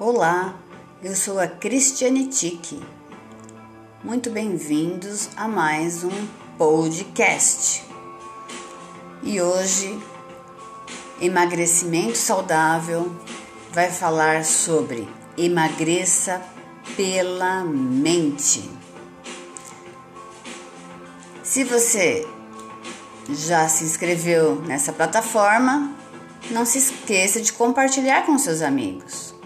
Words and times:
Olá, 0.00 0.54
eu 1.02 1.16
sou 1.16 1.40
a 1.40 1.48
Cristiane 1.48 2.28
Tique. 2.28 2.80
Muito 4.04 4.30
bem-vindos 4.30 5.28
a 5.36 5.48
mais 5.48 6.04
um 6.04 6.28
podcast. 6.56 7.84
E 9.24 9.40
hoje, 9.40 9.98
emagrecimento 11.20 12.16
saudável 12.16 13.12
vai 13.72 13.90
falar 13.90 14.44
sobre 14.44 15.08
emagreça 15.36 16.40
pela 16.96 17.64
mente. 17.64 18.70
Se 21.42 21.64
você 21.64 22.24
já 23.30 23.68
se 23.68 23.82
inscreveu 23.82 24.62
nessa 24.62 24.92
plataforma, 24.92 25.92
não 26.52 26.64
se 26.64 26.78
esqueça 26.78 27.40
de 27.40 27.52
compartilhar 27.52 28.24
com 28.24 28.38
seus 28.38 28.62
amigos. 28.62 29.36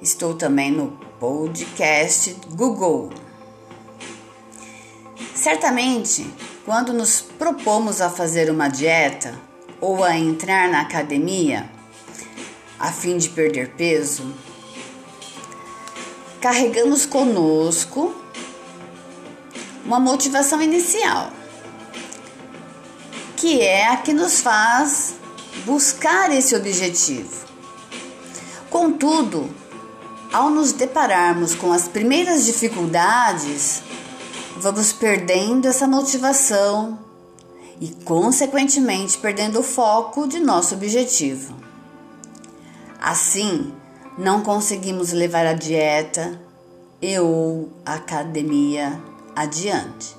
Estou 0.00 0.32
também 0.32 0.70
no 0.70 0.92
podcast 1.18 2.30
Google. 2.50 3.10
Certamente, 5.34 6.24
quando 6.64 6.92
nos 6.92 7.20
propomos 7.20 8.00
a 8.00 8.08
fazer 8.08 8.48
uma 8.48 8.68
dieta 8.68 9.36
ou 9.80 10.04
a 10.04 10.16
entrar 10.16 10.68
na 10.68 10.82
academia 10.82 11.68
a 12.78 12.92
fim 12.92 13.18
de 13.18 13.28
perder 13.28 13.70
peso, 13.70 14.32
carregamos 16.40 17.04
conosco 17.04 18.14
uma 19.84 19.98
motivação 19.98 20.62
inicial, 20.62 21.32
que 23.36 23.60
é 23.62 23.88
a 23.88 23.96
que 23.96 24.12
nos 24.12 24.40
faz 24.40 25.16
buscar 25.66 26.30
esse 26.30 26.54
objetivo. 26.54 27.48
Contudo, 28.70 29.50
ao 30.38 30.50
nos 30.50 30.70
depararmos 30.70 31.52
com 31.52 31.72
as 31.72 31.88
primeiras 31.88 32.44
dificuldades, 32.44 33.82
vamos 34.58 34.92
perdendo 34.92 35.66
essa 35.66 35.84
motivação 35.88 36.96
e, 37.80 37.88
consequentemente, 38.04 39.18
perdendo 39.18 39.58
o 39.58 39.64
foco 39.64 40.28
de 40.28 40.38
nosso 40.38 40.76
objetivo. 40.76 41.56
Assim, 43.00 43.74
não 44.16 44.40
conseguimos 44.40 45.10
levar 45.10 45.44
a 45.44 45.54
dieta 45.54 46.40
e 47.02 47.18
ou 47.18 47.68
a 47.84 47.94
academia 47.94 49.02
adiante, 49.34 50.16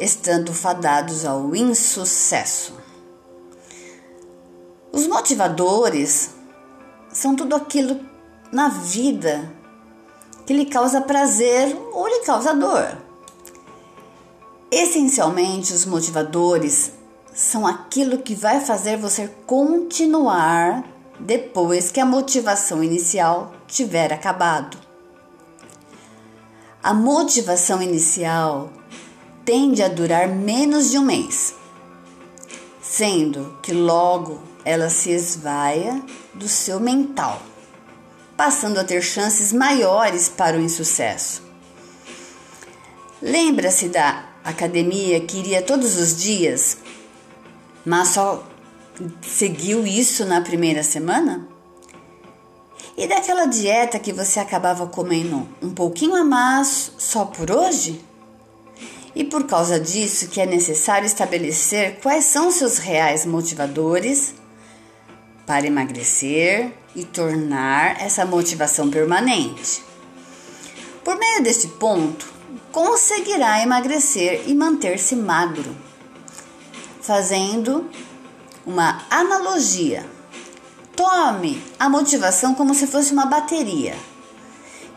estando 0.00 0.52
fadados 0.52 1.24
ao 1.24 1.54
insucesso. 1.54 2.74
Os 4.92 5.06
motivadores 5.06 6.30
são 7.12 7.36
tudo 7.36 7.54
aquilo 7.54 8.15
na 8.52 8.68
vida 8.68 9.52
que 10.46 10.54
lhe 10.54 10.66
causa 10.66 11.00
prazer 11.00 11.76
ou 11.92 12.06
lhe 12.06 12.20
causa 12.20 12.54
dor. 12.54 12.96
Essencialmente, 14.70 15.72
os 15.72 15.84
motivadores 15.84 16.92
são 17.34 17.66
aquilo 17.66 18.18
que 18.18 18.34
vai 18.34 18.60
fazer 18.60 18.96
você 18.96 19.28
continuar 19.46 20.84
depois 21.18 21.90
que 21.90 22.00
a 22.00 22.06
motivação 22.06 22.82
inicial 22.82 23.52
tiver 23.66 24.12
acabado. 24.12 24.78
A 26.82 26.94
motivação 26.94 27.82
inicial 27.82 28.70
tende 29.44 29.82
a 29.82 29.88
durar 29.88 30.28
menos 30.28 30.90
de 30.90 30.98
um 30.98 31.02
mês, 31.02 31.54
sendo 32.80 33.58
que 33.62 33.72
logo 33.72 34.40
ela 34.64 34.88
se 34.88 35.10
esvaia 35.10 36.02
do 36.34 36.48
seu 36.48 36.78
mental 36.78 37.40
passando 38.36 38.78
a 38.78 38.84
ter 38.84 39.02
chances 39.02 39.52
maiores 39.52 40.28
para 40.28 40.56
o 40.56 40.60
insucesso. 40.60 41.42
Lembra-se 43.20 43.88
da 43.88 44.28
academia 44.44 45.20
que 45.20 45.38
iria 45.38 45.62
todos 45.62 45.96
os 45.96 46.16
dias, 46.16 46.76
mas 47.84 48.08
só 48.08 48.46
seguiu 49.22 49.86
isso 49.86 50.24
na 50.24 50.40
primeira 50.40 50.82
semana? 50.82 51.48
E 52.96 53.06
daquela 53.06 53.46
dieta 53.46 53.98
que 53.98 54.12
você 54.12 54.38
acabava 54.38 54.86
comendo 54.86 55.48
um 55.62 55.70
pouquinho 55.70 56.14
a 56.14 56.24
mais 56.24 56.92
só 56.96 57.24
por 57.24 57.50
hoje? 57.50 58.00
E 59.14 59.24
por 59.24 59.44
causa 59.44 59.80
disso 59.80 60.28
que 60.28 60.40
é 60.40 60.46
necessário 60.46 61.06
estabelecer 61.06 62.00
quais 62.00 62.26
são 62.26 62.50
seus 62.50 62.78
reais 62.78 63.24
motivadores 63.24 64.34
para 65.46 65.66
emagrecer 65.66 66.72
e 66.94 67.04
tornar 67.04 68.02
essa 68.02 68.26
motivação 68.26 68.90
permanente. 68.90 69.82
Por 71.04 71.16
meio 71.16 71.42
deste 71.42 71.68
ponto, 71.68 72.26
conseguirá 72.72 73.62
emagrecer 73.62 74.42
e 74.46 74.54
manter-se 74.54 75.14
magro. 75.14 75.74
Fazendo 77.00 77.88
uma 78.66 79.06
analogia, 79.08 80.04
tome 80.96 81.62
a 81.78 81.88
motivação 81.88 82.54
como 82.54 82.74
se 82.74 82.86
fosse 82.88 83.12
uma 83.12 83.26
bateria 83.26 83.94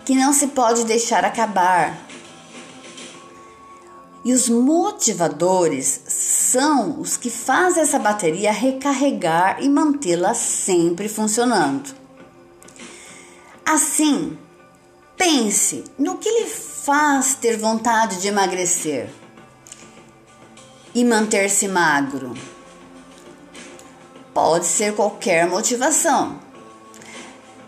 que 0.04 0.16
não 0.16 0.34
se 0.34 0.48
pode 0.48 0.86
deixar 0.86 1.24
acabar 1.24 2.10
e 4.26 4.34
os 4.34 4.50
motivadores 4.50 6.02
são 6.52 7.00
os 7.00 7.16
que 7.16 7.30
fazem 7.30 7.84
essa 7.84 8.00
bateria 8.00 8.52
recarregar 8.52 9.58
e 9.62 9.70
mantê-la 9.70 10.34
sempre 10.34 11.08
funcionando. 11.08 11.94
Assim, 13.64 14.36
pense 15.16 15.84
no 15.98 16.18
que 16.18 16.30
lhe 16.30 16.48
faz 16.48 17.36
ter 17.36 17.56
vontade 17.56 18.20
de 18.20 18.30
emagrecer 18.30 19.10
e 20.96 21.06
manter-se 21.06 21.68
magro. 21.68 22.34
Pode 24.34 24.66
ser 24.66 24.96
qualquer 24.96 25.48
motivação, 25.48 26.40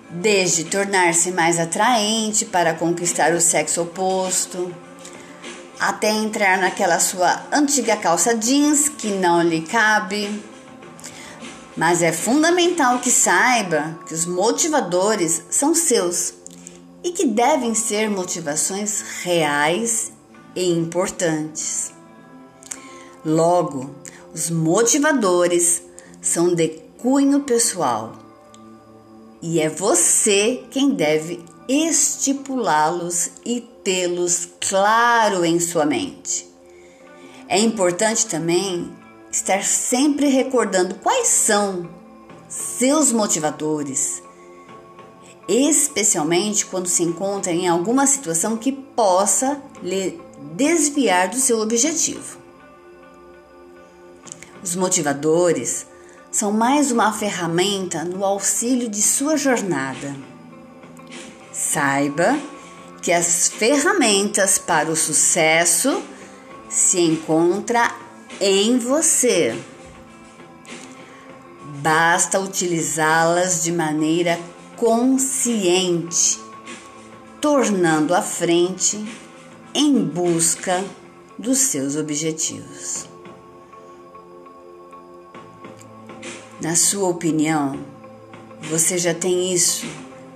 desde 0.09 0.63
tornar-se 0.63 1.31
mais 1.31 1.59
atraente 1.59 2.45
para 2.45 2.73
conquistar 2.73 3.33
o 3.33 3.41
sexo 3.41 3.83
oposto 3.83 4.73
até 5.81 6.11
entrar 6.11 6.59
naquela 6.59 6.99
sua 6.99 7.41
antiga 7.51 7.97
calça 7.97 8.35
jeans 8.35 8.87
que 8.87 9.09
não 9.09 9.41
lhe 9.41 9.61
cabe. 9.61 10.39
Mas 11.75 12.03
é 12.03 12.11
fundamental 12.11 12.99
que 12.99 13.09
saiba 13.09 13.97
que 14.05 14.13
os 14.13 14.27
motivadores 14.27 15.41
são 15.49 15.73
seus 15.73 16.35
e 17.03 17.11
que 17.11 17.25
devem 17.25 17.73
ser 17.73 18.11
motivações 18.11 19.01
reais 19.23 20.11
e 20.55 20.69
importantes. 20.69 21.91
Logo, 23.25 23.89
os 24.35 24.51
motivadores 24.51 25.81
são 26.21 26.53
de 26.53 26.79
cunho 26.99 27.39
pessoal 27.39 28.13
e 29.41 29.59
é 29.59 29.67
você 29.67 30.63
quem 30.69 30.91
deve 30.91 31.43
estipulá-los 31.67 33.31
e 33.45 33.61
tê-los 33.83 34.49
claro 34.67 35.45
em 35.45 35.59
sua 35.59 35.85
mente. 35.85 36.49
É 37.47 37.59
importante 37.59 38.25
também 38.27 38.91
estar 39.31 39.63
sempre 39.63 40.27
recordando 40.27 40.95
quais 40.95 41.27
são 41.27 41.89
seus 42.47 43.11
motivadores, 43.11 44.21
especialmente 45.47 46.65
quando 46.65 46.87
se 46.87 47.03
encontra 47.03 47.51
em 47.51 47.67
alguma 47.67 48.05
situação 48.05 48.57
que 48.57 48.71
possa 48.71 49.61
lhe 49.81 50.19
desviar 50.53 51.29
do 51.29 51.37
seu 51.37 51.59
objetivo. 51.59 52.39
Os 54.63 54.75
motivadores 54.75 55.87
são 56.31 56.51
mais 56.51 56.91
uma 56.91 57.11
ferramenta 57.11 58.03
no 58.03 58.23
auxílio 58.23 58.87
de 58.89 59.01
sua 59.01 59.35
jornada. 59.35 60.15
Saiba 61.69 62.39
que 63.01 63.11
as 63.11 63.47
ferramentas 63.47 64.57
para 64.57 64.89
o 64.89 64.95
sucesso 64.95 66.01
se 66.67 66.99
encontra 66.99 67.93
em 68.39 68.79
você. 68.79 69.55
Basta 71.81 72.39
utilizá-las 72.39 73.63
de 73.63 73.71
maneira 73.71 74.39
consciente, 74.75 76.39
tornando 77.39 78.15
a 78.15 78.23
frente 78.23 79.03
em 79.73 80.03
busca 80.03 80.83
dos 81.37 81.59
seus 81.59 81.95
objetivos. 81.95 83.05
Na 86.59 86.75
sua 86.75 87.07
opinião, 87.07 87.79
você 88.63 88.97
já 88.97 89.13
tem 89.13 89.53
isso 89.53 89.85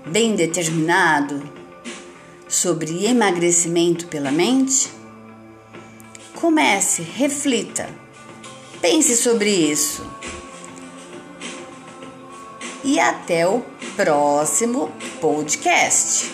bem 0.05 0.35
determinado? 0.35 1.65
sobre 2.47 3.05
emagrecimento 3.05 4.07
pela 4.07 4.31
mente? 4.31 4.89
Comece, 6.35 7.01
reflita, 7.01 7.89
pense 8.79 9.17
sobre 9.17 9.49
isso. 9.49 10.05
e 12.85 12.99
até 12.99 13.47
o 13.47 13.63
próximo 13.95 14.91
podcast. 15.19 16.31